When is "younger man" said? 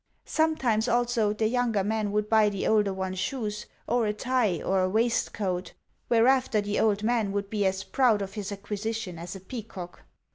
1.47-2.11